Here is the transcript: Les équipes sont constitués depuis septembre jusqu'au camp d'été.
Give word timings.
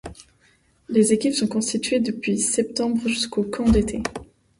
Les 0.89 1.13
équipes 1.13 1.35
sont 1.35 1.47
constitués 1.47 1.99
depuis 1.99 2.39
septembre 2.39 3.07
jusqu'au 3.07 3.43
camp 3.43 3.69
d'été. 3.69 4.01